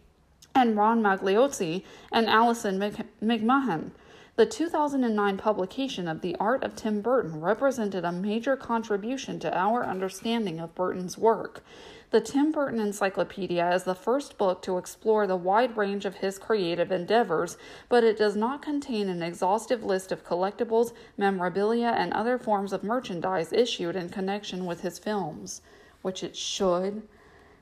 and 0.56 0.78
Ron 0.78 1.02
Magliozzi, 1.02 1.84
and 2.10 2.28
Alison 2.28 2.80
McMahan. 3.22 3.92
The 4.36 4.48
2009 4.48 5.38
publication 5.38 6.08
of 6.08 6.22
The 6.22 6.36
Art 6.40 6.64
of 6.64 6.76
Tim 6.76 7.02
Burton 7.02 7.40
represented 7.40 8.04
a 8.04 8.12
major 8.12 8.56
contribution 8.56 9.38
to 9.42 9.56
our 9.56 9.86
understanding 9.86 10.60
of 10.60 10.74
Burton's 10.74 11.20
work. 11.20 11.64
The 12.10 12.20
Tim 12.20 12.52
Burton 12.52 12.80
Encyclopedia 12.80 13.72
is 13.76 13.84
the 13.84 13.94
first 13.94 14.40
book 14.40 14.64
to 14.64 14.80
explore 14.80 15.28
the 15.28 15.36
wide 15.36 15.78
range 15.78 16.04
of 16.06 16.16
his 16.16 16.40
creative 16.40 16.92
endeavors, 16.92 17.58
but 17.90 18.04
it 18.04 18.18
does 18.18 18.36
not 18.36 18.64
contain 18.64 19.08
an 19.08 19.22
exhaustive 19.22 19.84
list 19.84 20.12
of 20.12 20.26
collectibles, 20.26 20.94
memorabilia, 21.16 21.94
and 21.96 22.12
other 22.12 22.40
forms 22.40 22.74
of 22.74 22.84
merchandise 22.84 23.54
issued 23.54 23.96
in 23.96 24.10
connection 24.10 24.66
with 24.66 24.82
his 24.82 24.98
films, 24.98 25.62
which 26.02 26.24
it 26.24 26.36
should, 26.36 27.04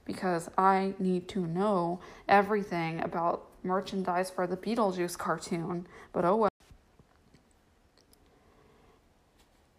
because 0.06 0.50
I 0.58 0.94
need 1.00 1.28
to 1.30 1.46
know 1.46 2.00
everything 2.30 3.02
about 3.02 3.50
merchandise 3.62 4.30
for 4.30 4.48
the 4.48 4.56
Beetlejuice 4.56 5.18
cartoon, 5.18 5.86
but 6.14 6.24
oh 6.24 6.38
well. 6.38 6.51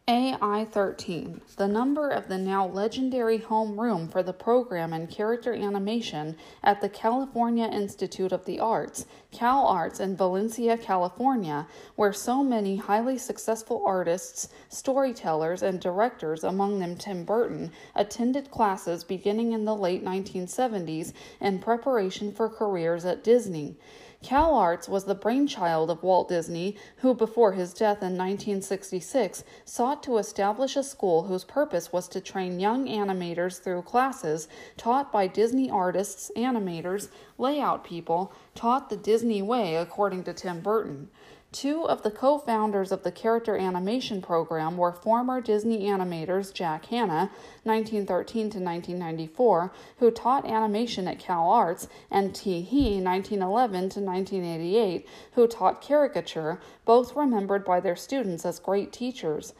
AI 0.09 0.64
13, 0.64 1.40
the 1.56 1.68
number 1.68 2.11
of 2.11 2.26
the 2.26 2.37
now 2.37 2.66
legendary 2.66 3.38
home 3.38 3.78
room 3.78 4.09
for 4.09 4.21
the 4.21 4.32
program 4.32 4.92
in 4.92 5.06
character 5.06 5.54
animation 5.54 6.37
at 6.64 6.80
the 6.80 6.88
California 6.88 7.66
Institute 7.66 8.32
of 8.32 8.44
the 8.44 8.59
Arts, 8.59 9.06
Cal 9.30 9.64
Arts 9.64 10.00
in 10.00 10.16
Valencia, 10.16 10.76
California, 10.76 11.68
where 11.94 12.12
so 12.12 12.42
many 12.42 12.75
highly 12.75 13.16
successful 13.16 13.80
artists, 13.87 14.49
storytellers, 14.68 15.62
and 15.62 15.78
directors, 15.78 16.42
among 16.42 16.80
them 16.80 16.97
Tim 16.97 17.25
Burton, 17.25 17.71
attended 17.94 18.50
classes 18.50 19.04
beginning 19.04 19.52
in 19.52 19.64
the 19.64 19.76
late 19.76 20.04
1970s 20.04 21.12
in 21.40 21.61
preparation 21.61 22.32
for 22.32 22.49
careers 22.49 23.04
at 23.04 23.23
Disney. 23.23 23.76
Cal 24.23 24.55
Arts 24.55 24.88
was 24.88 25.05
the 25.05 25.17
brainchild 25.17 25.91
of 25.91 26.05
Walt 26.05 26.29
Disney, 26.29 26.76
who, 26.99 27.12
before 27.12 27.55
his 27.55 27.75
death 27.75 27.99
in 28.02 28.17
1966, 28.17 29.43
sought 29.64 30.00
to 30.05 30.17
establish 30.17 30.76
a 30.76 30.85
school 30.85 31.25
whose 31.25 31.43
purpose 31.43 31.93
was 31.93 32.07
to 32.09 32.21
train 32.21 32.61
young 32.61 32.87
animators 32.87 33.61
through 33.61 33.83
classes 33.83 34.47
taught 34.76 35.11
by 35.11 35.26
Disney 35.26 35.69
artists, 35.69 36.31
animators, 36.37 37.09
layout 37.37 37.83
people, 37.83 38.33
taught 38.55 38.91
the 38.91 38.97
Disney 38.97 39.43
way, 39.43 39.75
according 39.75 40.23
to 40.25 40.33
Tim 40.33 40.61
Burton. 40.61 41.11
Two 41.52 41.87
of 41.87 42.02
the 42.02 42.11
co 42.11 42.38
founders 42.38 42.92
of 42.92 43.02
the 43.02 43.12
character 43.12 43.59
animation 43.59 44.23
program 44.23 44.78
were 44.78 44.90
former 44.90 45.38
Disney 45.42 45.82
animators 45.82 46.50
Jack 46.50 46.87
Hannah, 46.87 47.30
1913 47.64 48.49
to 48.49 48.59
1994, 48.59 49.71
who 49.99 50.11
taught 50.11 50.47
animation 50.47 51.06
at 51.06 51.18
Cal 51.18 51.50
Arts, 51.50 51.88
and 52.11 52.35
T. 52.35 52.62
Hee, 52.62 53.02
1911 53.02 53.90
to 53.90 54.00
1988, 54.00 55.06
who 55.32 55.47
taught 55.47 55.82
caricature, 55.82 56.59
both 56.87 57.14
remembered 57.14 57.66
by 57.66 57.80
their 57.80 57.97
students 57.97 58.47
as 58.47 58.59
great 58.59 58.90
teachers. 58.90 59.52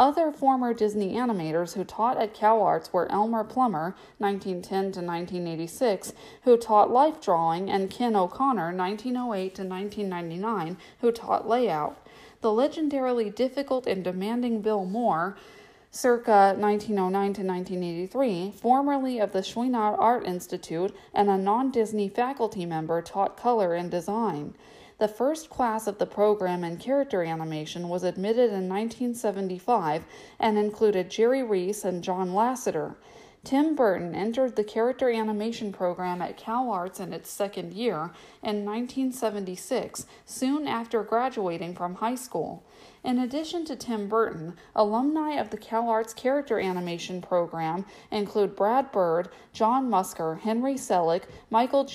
Other 0.00 0.32
former 0.32 0.72
Disney 0.72 1.12
animators 1.12 1.74
who 1.74 1.84
taught 1.84 2.16
at 2.16 2.32
Cal 2.32 2.62
Arts 2.62 2.90
were 2.90 3.12
Elmer 3.12 3.44
Plummer, 3.44 3.94
1910 4.16 4.92
to 4.92 5.06
1986, 5.06 6.14
who 6.44 6.56
taught 6.56 6.90
life 6.90 7.20
drawing, 7.20 7.70
and 7.70 7.90
Ken 7.90 8.16
O'Connor, 8.16 8.74
1908 8.74 9.54
to 9.56 9.62
1999, 9.62 10.78
who 11.02 11.12
taught 11.12 11.46
layout. 11.46 11.98
The 12.40 12.48
legendarily 12.48 13.28
difficult 13.34 13.86
and 13.86 14.02
demanding 14.02 14.62
Bill 14.62 14.86
Moore, 14.86 15.36
circa 15.90 16.54
1909 16.56 17.34
to 17.34 17.42
1983, 17.42 18.52
formerly 18.52 19.18
of 19.18 19.32
the 19.32 19.42
Chouinard 19.42 19.98
Art 19.98 20.24
Institute 20.24 20.96
and 21.12 21.28
a 21.28 21.36
non 21.36 21.70
Disney 21.70 22.08
faculty 22.08 22.64
member, 22.64 23.02
taught 23.02 23.36
color 23.36 23.74
and 23.74 23.90
design. 23.90 24.54
The 25.00 25.08
first 25.08 25.48
class 25.48 25.86
of 25.86 25.96
the 25.96 26.04
program 26.04 26.62
in 26.62 26.76
character 26.76 27.22
animation 27.22 27.88
was 27.88 28.02
admitted 28.02 28.52
in 28.52 28.68
1975 28.68 30.04
and 30.38 30.58
included 30.58 31.10
Jerry 31.10 31.42
Rees 31.42 31.86
and 31.86 32.04
John 32.04 32.32
Lasseter. 32.32 32.96
Tim 33.42 33.74
Burton 33.74 34.14
entered 34.14 34.56
the 34.56 34.64
character 34.64 35.08
animation 35.08 35.72
program 35.72 36.20
at 36.20 36.36
Cal 36.36 36.70
Arts 36.70 37.00
in 37.00 37.14
its 37.14 37.30
second 37.30 37.72
year 37.72 38.10
in 38.42 38.66
1976, 38.66 40.04
soon 40.26 40.68
after 40.68 41.02
graduating 41.02 41.74
from 41.74 41.94
high 41.94 42.14
school. 42.14 42.62
In 43.02 43.18
addition 43.18 43.64
to 43.64 43.76
Tim 43.76 44.06
Burton, 44.06 44.58
alumni 44.76 45.36
of 45.36 45.48
the 45.48 45.56
Cal 45.56 45.88
Arts 45.88 46.12
character 46.12 46.60
animation 46.60 47.22
program 47.22 47.86
include 48.10 48.54
Brad 48.54 48.92
Bird, 48.92 49.30
John 49.54 49.88
Musker, 49.88 50.40
Henry 50.40 50.74
Selick, 50.74 51.22
Michael 51.48 51.86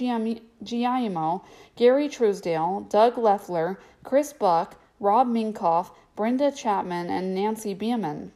Giaimo, 0.65 1.43
Gary 1.75 2.09
Trousdale, 2.09 2.89
Doug 2.89 3.15
Lefler, 3.15 3.77
Chris 4.03 4.33
Buck, 4.33 4.75
Rob 4.99 5.27
Minkoff, 5.27 5.91
Brenda 6.15 6.51
Chapman, 6.51 7.09
and 7.09 7.35
Nancy 7.35 7.75
Beiman. 7.75 8.31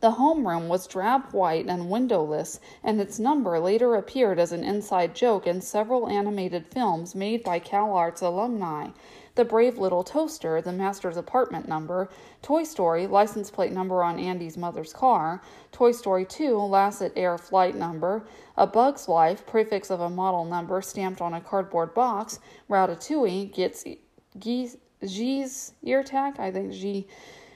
The 0.00 0.12
homeroom 0.12 0.66
was 0.66 0.88
drab 0.88 1.32
white 1.32 1.66
and 1.66 1.88
windowless, 1.88 2.58
and 2.82 3.00
its 3.00 3.20
number 3.20 3.60
later 3.60 3.94
appeared 3.94 4.40
as 4.40 4.50
an 4.50 4.64
inside 4.64 5.14
joke 5.14 5.46
in 5.46 5.60
several 5.60 6.08
animated 6.08 6.66
films 6.66 7.14
made 7.14 7.44
by 7.44 7.60
CalArts 7.60 8.20
alumni. 8.20 8.88
The 9.34 9.44
Brave 9.46 9.78
Little 9.78 10.04
Toaster, 10.04 10.60
the 10.60 10.72
Master's 10.72 11.16
apartment 11.16 11.66
number, 11.66 12.10
Toy 12.42 12.64
Story, 12.64 13.06
license 13.06 13.50
plate 13.50 13.72
number 13.72 14.02
on 14.02 14.18
Andy's 14.18 14.58
mother's 14.58 14.92
car, 14.92 15.40
Toy 15.70 15.92
Story 15.92 16.26
2, 16.26 16.54
Lassett 16.56 17.12
Air 17.16 17.38
flight 17.38 17.74
number, 17.74 18.26
A 18.58 18.66
Bug's 18.66 19.08
Life, 19.08 19.46
prefix 19.46 19.90
of 19.90 20.00
a 20.00 20.10
model 20.10 20.44
number 20.44 20.82
stamped 20.82 21.22
on 21.22 21.32
a 21.32 21.40
cardboard 21.40 21.94
box, 21.94 22.40
Ratatouille, 22.68 23.54
gets 23.54 23.84
G's 24.38 25.72
ear 25.82 26.02
tag, 26.02 26.38
I 26.38 26.50
think 26.50 26.72
G 26.72 27.08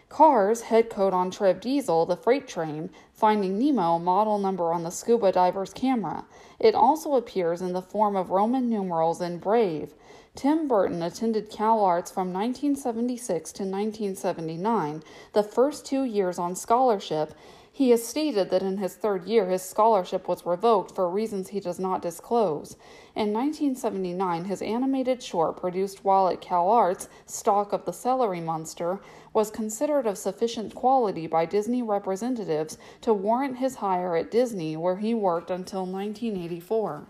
Cars, 0.08 0.62
head 0.62 0.88
code 0.88 1.12
on 1.12 1.30
Trev 1.32 1.60
Diesel, 1.60 2.06
the 2.06 2.16
freight 2.16 2.46
train, 2.46 2.90
Finding 3.12 3.58
Nemo, 3.58 3.98
model 3.98 4.38
number 4.38 4.72
on 4.72 4.84
the 4.84 4.90
scuba 4.90 5.32
diver's 5.32 5.74
camera. 5.74 6.24
It 6.60 6.74
also 6.74 7.16
appears 7.16 7.60
in 7.60 7.72
the 7.72 7.82
form 7.82 8.14
of 8.14 8.30
Roman 8.30 8.70
numerals 8.70 9.20
in 9.20 9.38
Brave. 9.38 9.94
Tim 10.36 10.68
Burton 10.68 11.02
attended 11.02 11.50
CalArts 11.50 12.12
from 12.12 12.30
1976 12.30 13.52
to 13.52 13.62
1979, 13.62 15.02
the 15.32 15.42
first 15.42 15.86
two 15.86 16.04
years 16.04 16.38
on 16.38 16.54
scholarship, 16.54 17.32
he 17.72 17.88
has 17.88 18.06
stated 18.06 18.50
that 18.50 18.60
in 18.60 18.76
his 18.76 18.96
third 18.96 19.24
year 19.24 19.48
his 19.48 19.62
scholarship 19.62 20.28
was 20.28 20.44
revoked 20.44 20.94
for 20.94 21.08
reasons 21.08 21.48
he 21.48 21.60
does 21.60 21.78
not 21.78 22.02
disclose. 22.02 22.76
In 23.14 23.32
1979, 23.32 24.44
his 24.44 24.60
animated 24.60 25.22
short 25.22 25.58
produced 25.58 26.04
while 26.04 26.28
at 26.28 26.42
CalArts, 26.42 27.08
Stalk 27.24 27.72
of 27.72 27.86
the 27.86 27.92
Celery 27.94 28.42
Monster, 28.42 29.00
was 29.32 29.50
considered 29.50 30.06
of 30.06 30.18
sufficient 30.18 30.74
quality 30.74 31.26
by 31.26 31.46
Disney 31.46 31.80
representatives 31.80 32.76
to 33.00 33.14
warrant 33.14 33.56
his 33.56 33.76
hire 33.76 34.14
at 34.16 34.30
Disney, 34.30 34.76
where 34.76 34.98
he 34.98 35.14
worked 35.14 35.50
until 35.50 35.86
1984. 35.86 37.06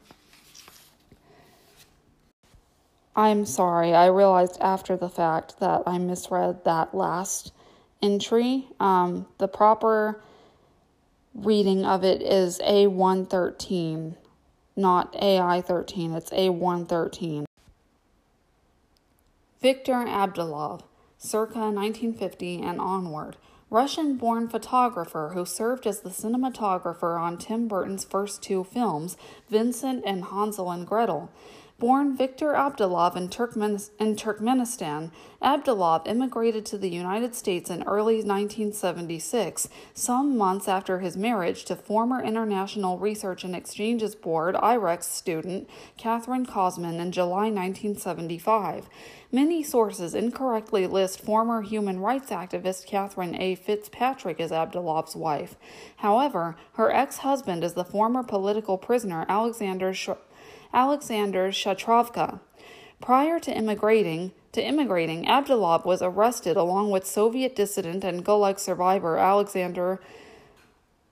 I'm 3.16 3.46
sorry, 3.46 3.94
I 3.94 4.06
realized 4.06 4.58
after 4.60 4.94
the 4.94 5.08
fact 5.08 5.58
that 5.58 5.82
I 5.86 5.96
misread 5.96 6.64
that 6.64 6.94
last 6.94 7.50
entry. 8.02 8.68
Um, 8.78 9.26
the 9.38 9.48
proper 9.48 10.20
reading 11.34 11.86
of 11.86 12.04
it 12.04 12.20
is 12.20 12.58
A113, 12.58 14.16
not 14.76 15.14
AI13. 15.14 16.14
It's 16.14 16.30
A113. 16.30 17.46
Viktor 19.62 19.94
Abdulov, 19.94 20.82
circa 21.16 21.58
1950 21.58 22.60
and 22.60 22.78
onward, 22.78 23.36
Russian 23.70 24.16
born 24.16 24.46
photographer 24.48 25.30
who 25.32 25.46
served 25.46 25.86
as 25.86 26.00
the 26.00 26.10
cinematographer 26.10 27.18
on 27.18 27.38
Tim 27.38 27.66
Burton's 27.66 28.04
first 28.04 28.42
two 28.42 28.62
films, 28.62 29.16
Vincent 29.48 30.04
and 30.06 30.26
Hansel 30.26 30.70
and 30.70 30.86
Gretel. 30.86 31.32
Born 31.78 32.16
Viktor 32.16 32.54
Abdulov 32.54 33.16
in, 33.16 33.28
Turkmen- 33.28 33.90
in 34.00 34.16
Turkmenistan, 34.16 35.10
Abdulov 35.42 36.06
immigrated 36.08 36.64
to 36.66 36.78
the 36.78 36.88
United 36.88 37.34
States 37.34 37.68
in 37.68 37.82
early 37.82 38.22
1976, 38.22 39.68
some 39.92 40.38
months 40.38 40.68
after 40.68 41.00
his 41.00 41.18
marriage 41.18 41.66
to 41.66 41.76
former 41.76 42.22
International 42.22 42.96
Research 42.96 43.44
and 43.44 43.54
Exchanges 43.54 44.14
Board 44.14 44.54
IREX 44.54 45.02
student 45.02 45.68
Catherine 45.98 46.46
Kosman 46.46 46.98
in 46.98 47.12
July 47.12 47.50
1975. 47.50 48.88
Many 49.30 49.62
sources 49.62 50.14
incorrectly 50.14 50.86
list 50.86 51.20
former 51.20 51.60
human 51.60 52.00
rights 52.00 52.30
activist 52.30 52.86
Catherine 52.86 53.34
A. 53.34 53.54
Fitzpatrick 53.54 54.40
as 54.40 54.50
Abdulov's 54.50 55.14
wife. 55.14 55.56
However, 55.96 56.56
her 56.74 56.90
ex 56.90 57.18
husband 57.18 57.62
is 57.62 57.74
the 57.74 57.84
former 57.84 58.22
political 58.22 58.78
prisoner 58.78 59.26
Alexander 59.28 59.92
Sh- 59.92 60.08
Alexander 60.76 61.48
Shatravka. 61.48 62.38
Prior 63.00 63.40
to 63.40 63.50
immigrating, 63.50 64.32
to 64.52 64.62
immigrating, 64.62 65.24
Abdulov 65.24 65.86
was 65.86 66.02
arrested 66.02 66.54
along 66.58 66.90
with 66.90 67.06
Soviet 67.06 67.56
dissident 67.56 68.04
and 68.04 68.22
Gulag 68.22 68.58
survivor 68.58 69.16
Alexander 69.16 70.02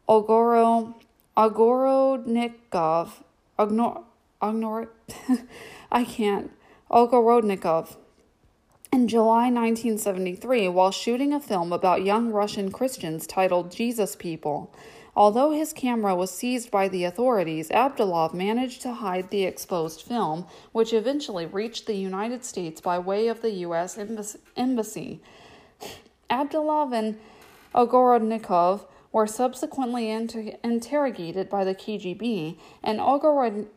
Ogoro, 0.06 0.94
Ogorodnikov. 1.34 3.22
I 5.90 6.04
can't. 6.04 6.50
Ogorodnikov. 6.90 7.96
In 8.92 9.08
July 9.08 9.50
1973, 9.50 10.68
while 10.68 10.90
shooting 10.90 11.32
a 11.32 11.40
film 11.40 11.72
about 11.72 12.04
young 12.04 12.30
Russian 12.32 12.70
Christians 12.70 13.26
titled 13.26 13.72
Jesus 13.72 14.14
People, 14.14 14.70
Although 15.16 15.52
his 15.52 15.72
camera 15.72 16.14
was 16.16 16.30
seized 16.30 16.70
by 16.70 16.88
the 16.88 17.04
authorities, 17.04 17.70
Abdulov 17.70 18.34
managed 18.34 18.82
to 18.82 18.94
hide 18.94 19.30
the 19.30 19.44
exposed 19.44 20.02
film, 20.02 20.46
which 20.72 20.92
eventually 20.92 21.46
reached 21.46 21.86
the 21.86 21.94
United 21.94 22.44
States 22.44 22.80
by 22.80 22.98
way 22.98 23.28
of 23.28 23.40
the 23.40 23.52
U.S. 23.66 23.96
Embassy. 24.56 25.20
Abdulov 26.28 26.92
and 26.92 27.18
Ogorodnikov 27.74 28.86
were 29.12 29.26
subsequently 29.28 30.10
inter- 30.10 30.56
interrogated 30.64 31.48
by 31.48 31.62
the 31.62 31.74
KGB, 31.74 32.58
and, 32.82 32.98
Ogorod- 32.98 33.68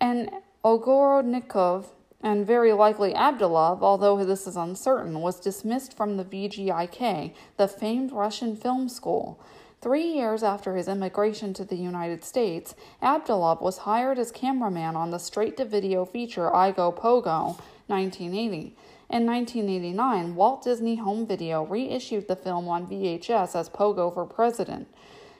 and 0.00 0.30
Ogorodnikov 0.64 1.86
and 2.22 2.46
very 2.46 2.72
likely 2.72 3.12
Abdulov, 3.12 3.82
although 3.82 4.24
this 4.24 4.46
is 4.46 4.56
uncertain, 4.56 5.20
was 5.20 5.38
dismissed 5.38 5.94
from 5.94 6.16
the 6.16 6.24
VGIK, 6.24 7.34
the 7.58 7.68
famed 7.68 8.10
Russian 8.10 8.56
film 8.56 8.88
school. 8.88 9.38
Three 9.86 10.14
years 10.14 10.42
after 10.42 10.74
his 10.74 10.88
immigration 10.88 11.54
to 11.54 11.64
the 11.64 11.76
United 11.76 12.24
States, 12.24 12.74
Abdulov 13.00 13.60
was 13.60 13.78
hired 13.78 14.18
as 14.18 14.32
cameraman 14.32 14.96
on 14.96 15.12
the 15.12 15.18
straight 15.20 15.56
to 15.58 15.64
video 15.64 16.04
feature 16.04 16.52
I 16.52 16.72
Go 16.72 16.90
Pogo, 16.90 17.56
1980. 17.86 18.74
In 19.10 19.24
1989, 19.24 20.34
Walt 20.34 20.64
Disney 20.64 20.96
Home 20.96 21.24
Video 21.24 21.64
reissued 21.64 22.26
the 22.26 22.34
film 22.34 22.66
on 22.66 22.88
VHS 22.88 23.54
as 23.54 23.68
Pogo 23.68 24.12
for 24.12 24.26
President. 24.26 24.88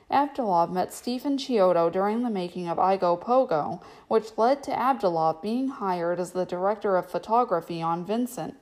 Abdulov 0.09 0.71
met 0.71 0.93
Stephen 0.93 1.37
Chiodo 1.37 1.91
during 1.91 2.23
the 2.23 2.29
making 2.29 2.69
of 2.69 2.79
I 2.79 2.95
Go 2.95 3.17
Pogo, 3.17 3.81
which 4.07 4.37
led 4.37 4.63
to 4.63 4.71
Abdulov 4.71 5.41
being 5.41 5.67
hired 5.67 6.21
as 6.21 6.31
the 6.31 6.45
director 6.45 6.95
of 6.95 7.11
photography 7.11 7.81
on 7.81 8.05
Vincent. 8.05 8.55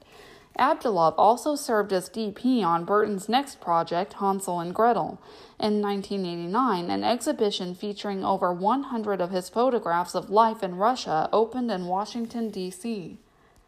Abdulov 0.58 1.16
also 1.18 1.56
served 1.56 1.92
as 1.92 2.10
DP 2.10 2.64
on 2.64 2.86
Burton's 2.86 3.28
next 3.28 3.60
project, 3.60 4.14
Hansel 4.14 4.60
and 4.60 4.74
Gretel. 4.74 5.20
In 5.60 5.82
1989, 5.82 6.90
an 6.90 7.04
exhibition 7.04 7.76
featuring 7.76 8.24
over 8.24 8.54
100 8.54 9.20
of 9.20 9.32
his 9.32 9.50
photographs 9.50 10.16
of 10.16 10.30
life 10.30 10.64
in 10.64 10.76
Russia 10.76 11.30
opened 11.34 11.72
in 11.72 11.88
Washington, 11.88 12.50
D.C. 12.50 13.18